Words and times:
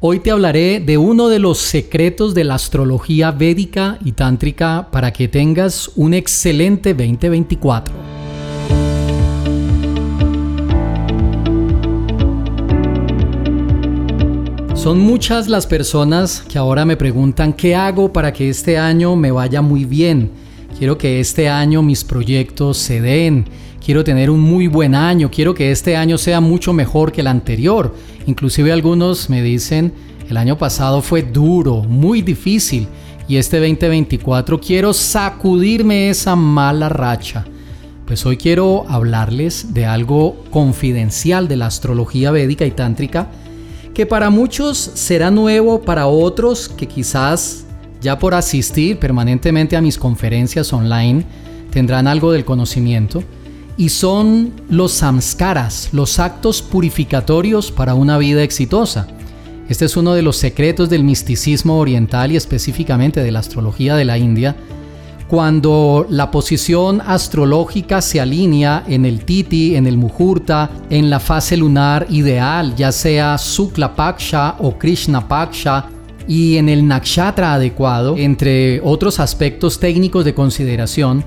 Hoy 0.00 0.20
te 0.20 0.30
hablaré 0.30 0.78
de 0.78 0.96
uno 0.96 1.26
de 1.26 1.40
los 1.40 1.58
secretos 1.58 2.32
de 2.32 2.44
la 2.44 2.54
astrología 2.54 3.32
védica 3.32 3.98
y 4.04 4.12
tántrica 4.12 4.90
para 4.92 5.12
que 5.12 5.26
tengas 5.26 5.90
un 5.96 6.14
excelente 6.14 6.94
2024. 6.94 7.92
Son 14.76 15.00
muchas 15.00 15.48
las 15.48 15.66
personas 15.66 16.42
que 16.42 16.58
ahora 16.58 16.84
me 16.84 16.96
preguntan 16.96 17.52
qué 17.52 17.74
hago 17.74 18.12
para 18.12 18.32
que 18.32 18.50
este 18.50 18.78
año 18.78 19.16
me 19.16 19.32
vaya 19.32 19.62
muy 19.62 19.84
bien. 19.84 20.30
Quiero 20.78 20.96
que 20.96 21.18
este 21.18 21.48
año 21.48 21.82
mis 21.82 22.04
proyectos 22.04 22.76
se 22.76 23.00
den 23.00 23.46
quiero 23.88 24.04
tener 24.04 24.28
un 24.28 24.40
muy 24.40 24.66
buen 24.66 24.94
año, 24.94 25.30
quiero 25.30 25.54
que 25.54 25.70
este 25.70 25.96
año 25.96 26.18
sea 26.18 26.42
mucho 26.42 26.74
mejor 26.74 27.10
que 27.10 27.22
el 27.22 27.26
anterior. 27.26 27.94
Inclusive 28.26 28.70
algunos 28.70 29.30
me 29.30 29.40
dicen, 29.40 29.94
el 30.28 30.36
año 30.36 30.58
pasado 30.58 31.00
fue 31.00 31.22
duro, 31.22 31.84
muy 31.84 32.20
difícil, 32.20 32.86
y 33.28 33.36
este 33.36 33.56
2024 33.56 34.60
quiero 34.60 34.92
sacudirme 34.92 36.10
esa 36.10 36.36
mala 36.36 36.90
racha. 36.90 37.46
Pues 38.06 38.26
hoy 38.26 38.36
quiero 38.36 38.84
hablarles 38.90 39.72
de 39.72 39.86
algo 39.86 40.44
confidencial 40.50 41.48
de 41.48 41.56
la 41.56 41.68
astrología 41.68 42.30
védica 42.30 42.66
y 42.66 42.72
tántrica, 42.72 43.28
que 43.94 44.04
para 44.04 44.28
muchos 44.28 44.76
será 44.76 45.30
nuevo, 45.30 45.80
para 45.80 46.08
otros 46.08 46.68
que 46.68 46.86
quizás 46.86 47.64
ya 48.02 48.18
por 48.18 48.34
asistir 48.34 48.98
permanentemente 48.98 49.78
a 49.78 49.80
mis 49.80 49.96
conferencias 49.96 50.74
online 50.74 51.24
tendrán 51.70 52.06
algo 52.06 52.32
del 52.32 52.44
conocimiento 52.44 53.24
y 53.78 53.90
son 53.90 54.52
los 54.68 54.92
samskaras, 54.92 55.90
los 55.92 56.18
actos 56.18 56.60
purificatorios 56.60 57.70
para 57.70 57.94
una 57.94 58.18
vida 58.18 58.42
exitosa. 58.42 59.06
Este 59.68 59.84
es 59.84 59.96
uno 59.96 60.14
de 60.14 60.22
los 60.22 60.36
secretos 60.36 60.90
del 60.90 61.04
misticismo 61.04 61.78
oriental 61.78 62.32
y 62.32 62.36
específicamente 62.36 63.22
de 63.22 63.30
la 63.30 63.38
astrología 63.38 63.94
de 63.94 64.04
la 64.04 64.18
India. 64.18 64.56
Cuando 65.28 66.06
la 66.10 66.30
posición 66.30 67.00
astrológica 67.06 68.02
se 68.02 68.20
alinea 68.20 68.82
en 68.88 69.04
el 69.04 69.24
Titi, 69.24 69.76
en 69.76 69.86
el 69.86 69.96
Muhurta, 69.96 70.70
en 70.90 71.08
la 71.08 71.20
fase 71.20 71.56
lunar 71.56 72.06
ideal, 72.10 72.74
ya 72.74 72.90
sea 72.90 73.38
Sukla 73.38 73.94
Paksha 73.94 74.56
o 74.58 74.76
Krishna 74.76 75.28
Paksha, 75.28 75.90
y 76.26 76.56
en 76.56 76.68
el 76.68 76.86
nakshatra 76.86 77.54
adecuado, 77.54 78.16
entre 78.18 78.80
otros 78.82 79.20
aspectos 79.20 79.78
técnicos 79.80 80.24
de 80.24 80.34
consideración, 80.34 81.24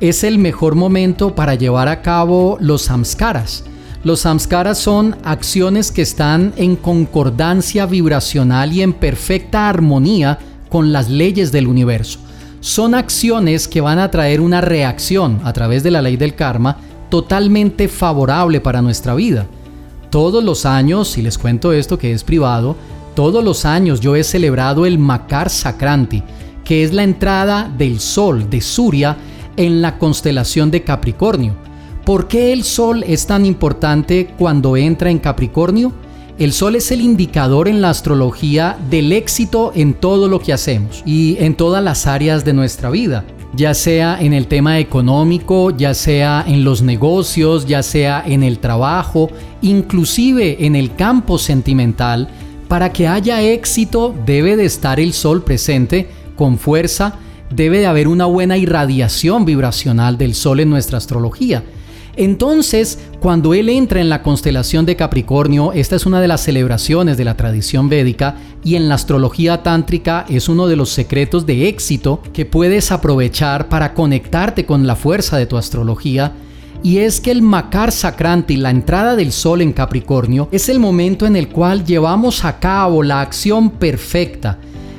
es 0.00 0.22
el 0.22 0.38
mejor 0.38 0.74
momento 0.74 1.34
para 1.34 1.54
llevar 1.54 1.88
a 1.88 2.02
cabo 2.02 2.56
los 2.60 2.82
samskaras. 2.82 3.64
Los 4.04 4.20
samskaras 4.20 4.78
son 4.78 5.16
acciones 5.24 5.90
que 5.90 6.02
están 6.02 6.52
en 6.56 6.76
concordancia 6.76 7.84
vibracional 7.86 8.72
y 8.72 8.82
en 8.82 8.92
perfecta 8.92 9.68
armonía 9.68 10.38
con 10.68 10.92
las 10.92 11.08
leyes 11.08 11.50
del 11.50 11.66
universo. 11.66 12.20
Son 12.60 12.94
acciones 12.94 13.66
que 13.66 13.80
van 13.80 13.98
a 13.98 14.10
traer 14.10 14.40
una 14.40 14.60
reacción 14.60 15.40
a 15.44 15.52
través 15.52 15.82
de 15.82 15.90
la 15.90 16.02
ley 16.02 16.16
del 16.16 16.34
karma 16.34 16.76
totalmente 17.10 17.88
favorable 17.88 18.60
para 18.60 18.82
nuestra 18.82 19.14
vida. 19.14 19.46
Todos 20.10 20.44
los 20.44 20.64
años, 20.64 21.08
si 21.08 21.22
les 21.22 21.38
cuento 21.38 21.72
esto 21.72 21.98
que 21.98 22.12
es 22.12 22.22
privado, 22.22 22.76
todos 23.14 23.42
los 23.42 23.64
años 23.64 24.00
yo 24.00 24.14
he 24.14 24.22
celebrado 24.22 24.86
el 24.86 24.98
Makar 24.98 25.50
Sakranti, 25.50 26.22
que 26.64 26.84
es 26.84 26.92
la 26.92 27.02
entrada 27.02 27.70
del 27.76 27.98
sol 27.98 28.48
de 28.48 28.60
Surya 28.60 29.16
en 29.58 29.82
la 29.82 29.98
constelación 29.98 30.70
de 30.70 30.82
Capricornio. 30.82 31.54
¿Por 32.06 32.26
qué 32.26 32.54
el 32.54 32.64
Sol 32.64 33.04
es 33.06 33.26
tan 33.26 33.44
importante 33.44 34.30
cuando 34.38 34.78
entra 34.78 35.10
en 35.10 35.18
Capricornio? 35.18 35.92
El 36.38 36.52
Sol 36.52 36.76
es 36.76 36.90
el 36.90 37.02
indicador 37.02 37.68
en 37.68 37.82
la 37.82 37.90
astrología 37.90 38.78
del 38.88 39.12
éxito 39.12 39.72
en 39.74 39.92
todo 39.92 40.28
lo 40.28 40.40
que 40.40 40.52
hacemos 40.52 41.02
y 41.04 41.36
en 41.40 41.54
todas 41.54 41.84
las 41.84 42.06
áreas 42.06 42.44
de 42.44 42.54
nuestra 42.54 42.88
vida, 42.90 43.24
ya 43.54 43.74
sea 43.74 44.18
en 44.20 44.32
el 44.32 44.46
tema 44.46 44.78
económico, 44.78 45.70
ya 45.76 45.94
sea 45.94 46.44
en 46.46 46.64
los 46.64 46.80
negocios, 46.80 47.66
ya 47.66 47.82
sea 47.82 48.22
en 48.24 48.42
el 48.42 48.60
trabajo, 48.60 49.28
inclusive 49.62 50.64
en 50.64 50.76
el 50.76 50.94
campo 50.94 51.38
sentimental. 51.38 52.28
Para 52.68 52.92
que 52.92 53.08
haya 53.08 53.42
éxito 53.42 54.14
debe 54.24 54.56
de 54.56 54.64
estar 54.64 55.00
el 55.00 55.12
Sol 55.12 55.42
presente 55.42 56.08
con 56.36 56.56
fuerza 56.56 57.18
debe 57.50 57.78
de 57.78 57.86
haber 57.86 58.08
una 58.08 58.26
buena 58.26 58.56
irradiación 58.56 59.44
vibracional 59.44 60.18
del 60.18 60.34
Sol 60.34 60.60
en 60.60 60.70
nuestra 60.70 60.98
astrología. 60.98 61.62
Entonces, 62.18 62.98
cuando 63.20 63.54
él 63.54 63.68
entra 63.68 64.00
en 64.00 64.08
la 64.08 64.24
constelación 64.24 64.84
de 64.84 64.96
Capricornio, 64.96 65.72
esta 65.72 65.94
es 65.94 66.04
una 66.04 66.20
de 66.20 66.26
las 66.26 66.40
celebraciones 66.40 67.16
de 67.16 67.24
la 67.24 67.36
tradición 67.36 67.88
védica 67.88 68.34
y 68.64 68.74
en 68.74 68.88
la 68.88 68.96
astrología 68.96 69.62
tántrica 69.62 70.26
es 70.28 70.48
uno 70.48 70.66
de 70.66 70.74
los 70.74 70.88
secretos 70.88 71.46
de 71.46 71.68
éxito 71.68 72.20
que 72.32 72.44
puedes 72.44 72.90
aprovechar 72.90 73.68
para 73.68 73.94
conectarte 73.94 74.66
con 74.66 74.84
la 74.84 74.96
fuerza 74.96 75.36
de 75.36 75.46
tu 75.46 75.56
astrología. 75.56 76.32
Y 76.82 76.98
es 76.98 77.20
que 77.20 77.30
el 77.30 77.40
Makar 77.40 77.92
Sakranti, 77.92 78.56
la 78.56 78.70
entrada 78.70 79.14
del 79.14 79.30
sol 79.30 79.62
en 79.62 79.72
Capricornio, 79.72 80.48
es 80.50 80.68
el 80.68 80.80
momento 80.80 81.24
en 81.24 81.36
el 81.36 81.48
cual 81.48 81.84
llevamos 81.84 82.44
a 82.44 82.58
cabo 82.58 83.04
la 83.04 83.20
acción 83.20 83.70
perfecta 83.70 84.58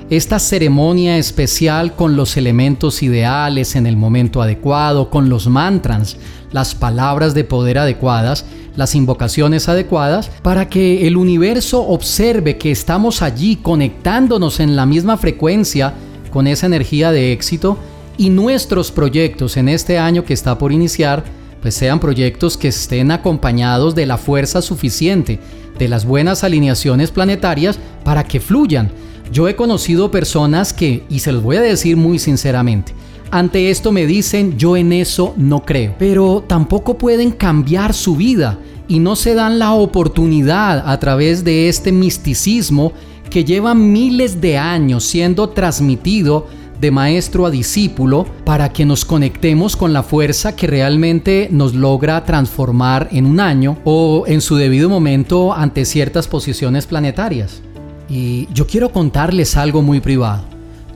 esta 0.09 0.40
ceremonia 0.40 1.18
especial 1.18 1.96
con 1.96 2.16
los 2.16 2.36
elementos 2.36 3.03
ideales 3.03 3.75
en 3.75 3.86
el 3.86 3.96
momento 3.96 4.42
adecuado, 4.42 5.12
con 5.12 5.30
los 5.30 5.47
mantras, 5.47 6.18
las 6.52 6.74
palabras 6.74 7.36
de 7.36 7.44
poder 7.44 7.78
adecuadas, 7.78 8.46
las 8.75 8.96
invocaciones 8.96 9.70
adecuadas, 9.70 10.31
para 10.42 10.68
que 10.68 11.06
el 11.06 11.16
universo 11.16 11.86
observe 11.88 12.58
que 12.58 12.72
estamos 12.72 13.22
allí 13.22 13.58
conectándonos 13.58 14.59
en 14.59 14.75
la 14.75 14.88
misma 14.88 15.16
frecuencia 15.16 15.94
con 16.31 16.47
esa 16.47 16.66
energía 16.66 17.12
de 17.12 17.31
éxito 17.31 17.78
y 18.18 18.31
nuestros 18.31 18.91
proyectos 18.91 19.58
en 19.58 19.70
este 19.70 20.00
año 20.00 20.26
que 20.26 20.34
está 20.34 20.58
por 20.58 20.72
iniciar, 20.72 21.24
pues 21.62 21.76
sean 21.76 22.00
proyectos 22.00 22.58
que 22.58 22.70
estén 22.70 23.12
acompañados 23.12 23.94
de 23.94 24.08
la 24.08 24.18
fuerza 24.18 24.64
suficiente, 24.64 25.40
de 25.78 25.88
las 25.88 26.03
buenas 26.06 26.44
alineaciones 26.44 27.12
planetarias 27.12 27.78
para 28.03 28.24
que 28.24 28.40
fluyan 28.40 28.90
yo 29.31 29.47
he 29.47 29.56
conocido 29.56 30.12
personas 30.12 30.73
que, 30.73 31.03
y 31.09 31.19
se 31.19 31.31
los 31.31 31.44
voy 31.44 31.57
a 31.57 31.62
decir 31.62 31.97
muy 31.97 32.19
sinceramente, 32.19 32.94
ante 33.31 33.69
esto 33.69 33.91
me 33.91 34.06
dicen 34.06 34.57
yo 34.57 34.75
en 34.75 34.91
eso 34.91 35.34
no 35.38 35.63
creo, 35.63 35.95
pero 36.00 36.44
tampoco 36.47 36.97
pueden 36.97 37.31
cambiar 37.31 37.94
su 37.94 38.16
vida 38.16 38.59
y 38.88 39.00
no 39.00 39.16
se 39.16 39.35
dan 39.35 39.59
la 39.59 39.73
oportunidad 39.73 40.84
a 40.90 41.00
través 41.00 41.44
de 41.44 41.69
este 41.69 41.91
misticismo 41.91 42.91
que 43.29 43.45
lleva 43.45 43.75
miles 43.75 44.41
de 44.41 44.57
años 44.57 45.03
siendo 45.03 45.50
transmitido 45.50 46.47
de 46.81 46.91
maestro 46.91 47.46
a 47.46 47.51
discípulo 47.51 48.25
para 48.46 48.72
que 48.72 48.85
nos 48.85 49.06
conectemos 49.06 49.75
con 49.75 49.94
la 49.94 50.01
fuerza 50.01 50.56
que 50.56 50.66
realmente 50.66 51.50
nos 51.51 51.75
logra 51.75 52.23
transformar 52.23 53.09
en 53.11 53.25
un 53.25 53.40
año 53.40 53.78
o 53.84 54.23
en 54.28 54.41
su 54.41 54.56
debido 54.56 54.90
momento 54.90 55.53
ante 55.53 55.85
ciertas 55.85 56.28
posiciones 56.28 56.88
planetarias. 56.88 57.61
Y 58.09 58.47
yo 58.53 58.66
quiero 58.66 58.92
contarles 58.92 59.56
algo 59.56 59.81
muy 59.81 60.00
privado. 60.00 60.44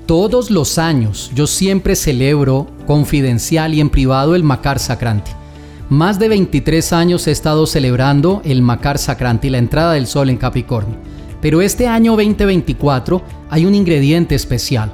Todos 0.05 0.49
los 0.49 0.77
años 0.77 1.31
yo 1.33 1.47
siempre 1.47 1.95
celebro 1.95 2.67
confidencial 2.87 3.73
y 3.73 3.79
en 3.81 3.89
privado 3.89 4.35
el 4.35 4.43
Makar 4.43 4.79
Sakranti. 4.79 5.31
Más 5.89 6.17
de 6.17 6.27
23 6.27 6.91
años 6.91 7.27
he 7.27 7.31
estado 7.31 7.67
celebrando 7.67 8.41
el 8.43 8.61
Makar 8.61 8.97
Sakranti, 8.97 9.49
la 9.49 9.59
entrada 9.59 9.93
del 9.93 10.07
sol 10.07 10.29
en 10.29 10.37
Capricornio. 10.37 10.95
Pero 11.39 11.61
este 11.61 11.87
año 11.87 12.15
2024 12.15 13.21
hay 13.49 13.65
un 13.65 13.75
ingrediente 13.75 14.33
especial 14.33 14.91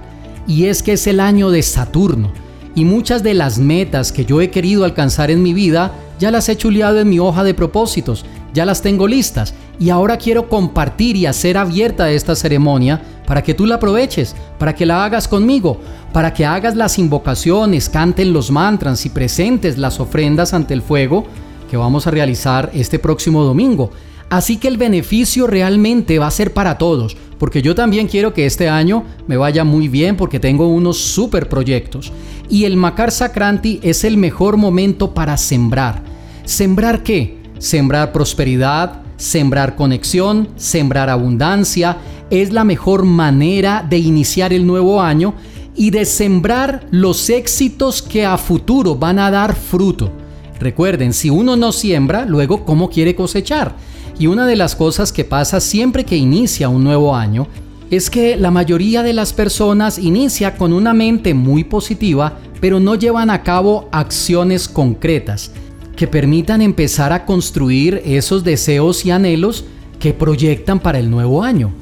y 0.47 0.65
es 0.65 0.83
que 0.83 0.93
es 0.93 1.07
el 1.07 1.19
año 1.19 1.51
de 1.51 1.61
Saturno. 1.61 2.31
Y 2.75 2.85
muchas 2.85 3.23
de 3.23 3.33
las 3.33 3.59
metas 3.59 4.11
que 4.11 4.25
yo 4.25 4.41
he 4.41 4.51
querido 4.51 4.83
alcanzar 4.83 5.31
en 5.31 5.41
mi 5.41 5.53
vida 5.53 5.93
ya 6.19 6.31
las 6.31 6.49
he 6.49 6.57
chuleado 6.57 6.99
en 6.99 7.09
mi 7.09 7.17
hoja 7.19 7.43
de 7.43 7.53
propósitos, 7.53 8.25
ya 8.53 8.65
las 8.65 8.81
tengo 8.81 9.07
listas 9.07 9.53
y 9.79 9.89
ahora 9.89 10.17
quiero 10.17 10.49
compartir 10.49 11.15
y 11.15 11.25
hacer 11.25 11.57
abierta 11.57 12.11
esta 12.11 12.35
ceremonia 12.35 13.01
para 13.25 13.41
que 13.41 13.53
tú 13.53 13.65
la 13.65 13.75
aproveches, 13.75 14.35
para 14.57 14.75
que 14.75 14.85
la 14.85 15.05
hagas 15.05 15.27
conmigo, 15.27 15.79
para 16.11 16.33
que 16.33 16.45
hagas 16.45 16.75
las 16.75 16.99
invocaciones, 16.99 17.89
canten 17.89 18.33
los 18.33 18.51
mantras 18.51 19.05
y 19.05 19.09
presentes 19.09 19.77
las 19.77 19.99
ofrendas 19.99 20.53
ante 20.53 20.73
el 20.73 20.81
fuego 20.81 21.25
que 21.69 21.77
vamos 21.77 22.07
a 22.07 22.11
realizar 22.11 22.71
este 22.73 22.99
próximo 22.99 23.43
domingo. 23.43 23.91
Así 24.29 24.57
que 24.57 24.67
el 24.67 24.77
beneficio 24.77 25.47
realmente 25.47 26.19
va 26.19 26.27
a 26.27 26.31
ser 26.31 26.53
para 26.53 26.77
todos, 26.77 27.17
porque 27.37 27.61
yo 27.61 27.73
también 27.75 28.07
quiero 28.07 28.33
que 28.33 28.45
este 28.45 28.69
año 28.69 29.03
me 29.27 29.37
vaya 29.37 29.63
muy 29.63 29.87
bien 29.87 30.17
porque 30.17 30.39
tengo 30.39 30.67
unos 30.67 30.97
super 30.97 31.49
proyectos. 31.49 32.11
Y 32.49 32.65
el 32.65 32.75
Makar 32.75 33.11
Sakranti 33.11 33.79
es 33.83 34.03
el 34.03 34.17
mejor 34.17 34.57
momento 34.57 35.13
para 35.13 35.37
sembrar. 35.37 36.03
¿Sembrar 36.45 37.03
qué? 37.03 37.39
Sembrar 37.59 38.11
prosperidad, 38.11 39.03
Sembrar 39.19 39.75
conexión, 39.75 40.47
sembrar 40.55 41.09
abundancia 41.09 41.97
es 42.29 42.53
la 42.53 42.63
mejor 42.63 43.03
manera 43.03 43.85
de 43.87 43.97
iniciar 43.97 44.53
el 44.53 44.65
nuevo 44.65 45.01
año 45.01 45.33
y 45.75 45.91
de 45.91 46.05
sembrar 46.05 46.87
los 46.89 47.29
éxitos 47.29 48.01
que 48.01 48.25
a 48.25 48.37
futuro 48.37 48.95
van 48.95 49.19
a 49.19 49.29
dar 49.29 49.55
fruto. 49.55 50.09
Recuerden, 50.59 51.13
si 51.13 51.29
uno 51.29 51.55
no 51.55 51.71
siembra, 51.71 52.25
luego 52.25 52.65
¿cómo 52.65 52.89
quiere 52.89 53.15
cosechar? 53.15 53.75
Y 54.19 54.27
una 54.27 54.45
de 54.45 54.57
las 54.57 54.75
cosas 54.75 55.13
que 55.13 55.23
pasa 55.23 55.59
siempre 55.61 56.03
que 56.03 56.17
inicia 56.17 56.67
un 56.67 56.83
nuevo 56.83 57.15
año 57.15 57.47
es 57.89 58.09
que 58.09 58.35
la 58.35 58.51
mayoría 58.51 59.01
de 59.01 59.13
las 59.13 59.33
personas 59.33 59.97
inicia 59.97 60.57
con 60.57 60.73
una 60.73 60.93
mente 60.93 61.33
muy 61.33 61.63
positiva, 61.63 62.37
pero 62.59 62.79
no 62.79 62.95
llevan 62.95 63.29
a 63.29 63.41
cabo 63.41 63.87
acciones 63.91 64.67
concretas 64.67 65.51
que 65.95 66.07
permitan 66.07 66.61
empezar 66.61 67.13
a 67.13 67.25
construir 67.25 68.01
esos 68.05 68.43
deseos 68.43 69.05
y 69.05 69.11
anhelos 69.11 69.65
que 69.99 70.13
proyectan 70.13 70.79
para 70.79 70.99
el 70.99 71.09
nuevo 71.09 71.43
año. 71.43 71.73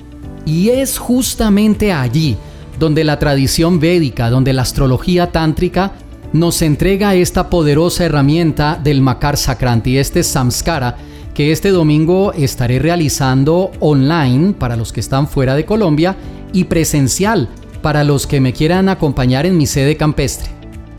Y 0.45 0.69
es 0.69 0.97
justamente 0.97 1.91
allí 1.91 2.37
donde 2.79 3.03
la 3.03 3.19
tradición 3.19 3.79
védica, 3.79 4.29
donde 4.29 4.53
la 4.53 4.61
astrología 4.61 5.31
tántrica 5.31 5.93
nos 6.33 6.61
entrega 6.61 7.15
esta 7.15 7.49
poderosa 7.49 8.05
herramienta 8.05 8.79
del 8.81 9.01
Makar 9.01 9.37
Sakranti, 9.37 9.97
este 9.97 10.23
samskara, 10.23 10.97
que 11.33 11.51
este 11.51 11.69
domingo 11.69 12.33
estaré 12.33 12.79
realizando 12.79 13.71
online 13.79 14.53
para 14.53 14.75
los 14.75 14.91
que 14.91 14.99
están 14.99 15.27
fuera 15.27 15.55
de 15.55 15.65
Colombia 15.65 16.15
y 16.51 16.65
presencial 16.65 17.49
para 17.81 18.03
los 18.03 18.27
que 18.27 18.41
me 18.41 18.53
quieran 18.53 18.89
acompañar 18.89 19.45
en 19.45 19.57
mi 19.57 19.65
sede 19.65 19.95
campestre. 19.95 20.49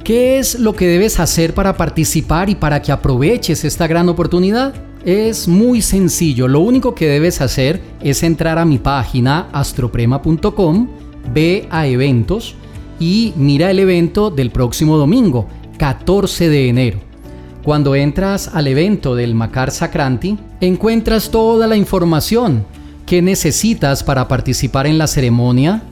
¿Qué 0.05 0.39
es 0.39 0.59
lo 0.59 0.75
que 0.75 0.87
debes 0.87 1.21
hacer 1.21 1.53
para 1.53 1.77
participar 1.77 2.49
y 2.49 2.55
para 2.55 2.81
que 2.81 2.93
aproveches 2.93 3.65
esta 3.65 3.87
gran 3.87 4.09
oportunidad? 4.09 4.73
Es 5.05 5.49
muy 5.49 5.83
sencillo, 5.83 6.49
lo 6.49 6.61
único 6.61 6.95
que 6.95 7.09
debes 7.09 7.41
hacer 7.41 7.81
es 8.01 8.23
entrar 8.23 8.59
a 8.59 8.65
mi 8.65 8.79
página 8.79 9.49
astroprema.com, 9.53 10.89
ve 11.33 11.67
a 11.71 11.87
eventos 11.87 12.55
y 12.99 13.33
mira 13.37 13.71
el 13.71 13.79
evento 13.79 14.31
del 14.31 14.51
próximo 14.51 14.97
domingo, 14.97 15.47
14 15.79 16.49
de 16.49 16.69
enero. 16.69 16.99
Cuando 17.63 17.95
entras 17.95 18.49
al 18.55 18.67
evento 18.67 19.15
del 19.15 19.35
Makar 19.35 19.71
Sakranti, 19.71 20.39
encuentras 20.61 21.31
toda 21.31 21.67
la 21.67 21.77
información. 21.77 22.65
Que 23.05 23.23
necesitas 23.23 24.05
para 24.05 24.29
participar 24.29 24.87
en 24.87 24.99
la 24.99 25.07
ceremonia, 25.07 25.83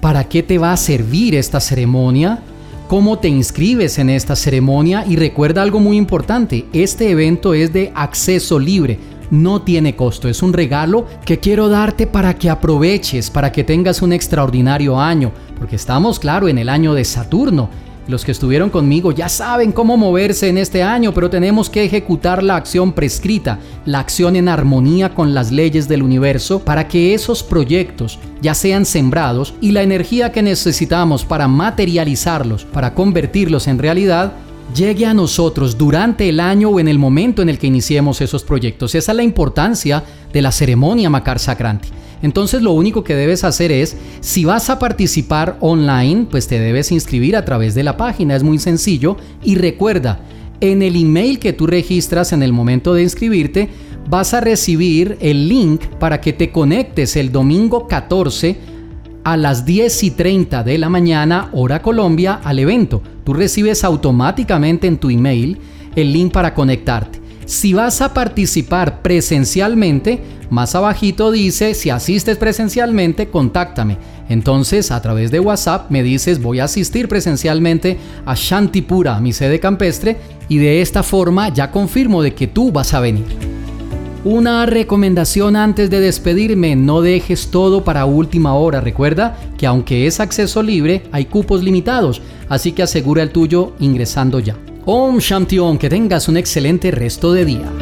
para 0.00 0.24
qué 0.24 0.42
te 0.42 0.56
va 0.56 0.72
a 0.72 0.76
servir 0.76 1.34
esta 1.34 1.60
ceremonia, 1.60 2.40
cómo 2.88 3.18
te 3.18 3.28
inscribes 3.28 3.98
en 3.98 4.10
esta 4.10 4.36
ceremonia 4.36 5.04
y 5.06 5.16
recuerda 5.16 5.62
algo 5.62 5.80
muy 5.80 5.96
importante, 5.96 6.64
este 6.72 7.10
evento 7.10 7.52
es 7.54 7.72
de 7.72 7.92
acceso 7.94 8.58
libre, 8.58 8.98
no 9.30 9.62
tiene 9.62 9.96
costo, 9.96 10.28
es 10.28 10.42
un 10.42 10.52
regalo 10.52 11.06
que 11.24 11.38
quiero 11.40 11.68
darte 11.68 12.06
para 12.06 12.34
que 12.34 12.48
aproveches, 12.48 13.30
para 13.30 13.50
que 13.50 13.64
tengas 13.64 14.02
un 14.02 14.12
extraordinario 14.12 15.00
año, 15.00 15.32
porque 15.58 15.76
estamos, 15.76 16.18
claro, 16.18 16.48
en 16.48 16.58
el 16.58 16.68
año 16.68 16.94
de 16.94 17.04
Saturno 17.04 17.68
los 18.08 18.24
que 18.24 18.32
estuvieron 18.32 18.70
conmigo 18.70 19.10
ya 19.10 19.28
saben 19.28 19.72
cómo 19.72 19.96
moverse 19.96 20.48
en 20.48 20.58
este 20.58 20.82
año, 20.82 21.12
pero 21.12 21.28
tenemos 21.28 21.68
que 21.68 21.84
ejecutar 21.84 22.42
la 22.42 22.56
acción 22.56 22.92
prescrita, 22.92 23.58
la 23.84 23.98
acción 23.98 24.36
en 24.36 24.48
armonía 24.48 25.14
con 25.14 25.34
las 25.34 25.50
leyes 25.50 25.88
del 25.88 26.02
universo 26.02 26.60
para 26.60 26.86
que 26.86 27.14
esos 27.14 27.42
proyectos 27.42 28.18
ya 28.40 28.54
sean 28.54 28.84
sembrados 28.84 29.54
y 29.60 29.72
la 29.72 29.82
energía 29.82 30.30
que 30.30 30.42
necesitamos 30.42 31.24
para 31.24 31.48
materializarlos, 31.48 32.64
para 32.64 32.94
convertirlos 32.94 33.66
en 33.66 33.78
realidad, 33.78 34.34
llegue 34.74 35.06
a 35.06 35.14
nosotros 35.14 35.76
durante 35.78 36.28
el 36.28 36.40
año 36.40 36.70
o 36.70 36.80
en 36.80 36.88
el 36.88 36.98
momento 36.98 37.42
en 37.42 37.48
el 37.48 37.58
que 37.58 37.66
iniciemos 37.66 38.20
esos 38.20 38.44
proyectos. 38.44 38.94
Esa 38.94 39.12
es 39.12 39.16
la 39.16 39.22
importancia 39.22 40.04
de 40.32 40.42
la 40.42 40.52
ceremonia 40.52 41.10
Makar 41.10 41.38
Sakranti. 41.38 41.88
Entonces 42.22 42.62
lo 42.62 42.72
único 42.72 43.04
que 43.04 43.14
debes 43.14 43.44
hacer 43.44 43.72
es, 43.72 43.96
si 44.20 44.44
vas 44.44 44.70
a 44.70 44.78
participar 44.78 45.56
online, 45.60 46.26
pues 46.30 46.48
te 46.48 46.58
debes 46.58 46.92
inscribir 46.92 47.36
a 47.36 47.44
través 47.44 47.74
de 47.74 47.82
la 47.82 47.96
página, 47.96 48.36
es 48.36 48.42
muy 48.42 48.58
sencillo. 48.58 49.16
Y 49.42 49.56
recuerda, 49.56 50.20
en 50.60 50.82
el 50.82 50.96
email 50.96 51.38
que 51.38 51.52
tú 51.52 51.66
registras 51.66 52.32
en 52.32 52.42
el 52.42 52.52
momento 52.52 52.94
de 52.94 53.02
inscribirte, 53.02 53.68
vas 54.08 54.34
a 54.34 54.40
recibir 54.40 55.18
el 55.20 55.48
link 55.48 55.82
para 55.98 56.20
que 56.20 56.32
te 56.32 56.50
conectes 56.50 57.16
el 57.16 57.32
domingo 57.32 57.86
14 57.86 58.56
a 59.24 59.36
las 59.36 59.66
10 59.66 60.04
y 60.04 60.10
30 60.12 60.62
de 60.62 60.78
la 60.78 60.88
mañana, 60.88 61.50
hora 61.52 61.82
Colombia, 61.82 62.40
al 62.44 62.60
evento. 62.60 63.02
Tú 63.24 63.34
recibes 63.34 63.82
automáticamente 63.82 64.86
en 64.86 64.98
tu 64.98 65.10
email 65.10 65.58
el 65.96 66.12
link 66.12 66.32
para 66.32 66.54
conectarte. 66.54 67.25
Si 67.46 67.72
vas 67.72 68.00
a 68.02 68.12
participar 68.12 69.02
presencialmente, 69.02 70.20
más 70.50 70.74
abajito 70.74 71.30
dice, 71.30 71.74
si 71.74 71.90
asistes 71.90 72.36
presencialmente, 72.38 73.28
contáctame. 73.28 73.98
Entonces, 74.28 74.90
a 74.90 75.00
través 75.00 75.30
de 75.30 75.38
WhatsApp 75.38 75.88
me 75.88 76.02
dices, 76.02 76.42
voy 76.42 76.58
a 76.58 76.64
asistir 76.64 77.08
presencialmente 77.08 77.98
a 78.24 78.34
Shantipura, 78.34 79.20
mi 79.20 79.32
sede 79.32 79.60
campestre, 79.60 80.16
y 80.48 80.58
de 80.58 80.82
esta 80.82 81.04
forma 81.04 81.48
ya 81.48 81.70
confirmo 81.70 82.20
de 82.20 82.34
que 82.34 82.48
tú 82.48 82.72
vas 82.72 82.92
a 82.94 83.00
venir. 83.00 83.24
Una 84.24 84.66
recomendación 84.66 85.54
antes 85.54 85.88
de 85.88 86.00
despedirme, 86.00 86.74
no 86.74 87.00
dejes 87.00 87.52
todo 87.52 87.84
para 87.84 88.06
última 88.06 88.54
hora. 88.54 88.80
Recuerda 88.80 89.36
que 89.56 89.68
aunque 89.68 90.08
es 90.08 90.18
acceso 90.18 90.64
libre, 90.64 91.04
hay 91.12 91.26
cupos 91.26 91.62
limitados, 91.62 92.20
así 92.48 92.72
que 92.72 92.82
asegura 92.82 93.22
el 93.22 93.30
tuyo 93.30 93.74
ingresando 93.78 94.40
ya. 94.40 94.56
Om 94.88 95.18
Shanti 95.18 95.58
Om, 95.58 95.78
que 95.78 95.90
tengas 95.90 96.28
un 96.28 96.36
excelente 96.36 96.92
resto 96.92 97.32
de 97.32 97.44
día. 97.44 97.72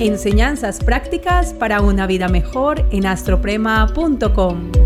Enseñanzas 0.00 0.80
prácticas 0.80 1.54
para 1.54 1.80
una 1.80 2.08
vida 2.08 2.26
mejor 2.26 2.84
en 2.90 3.06
astroprema.com. 3.06 4.83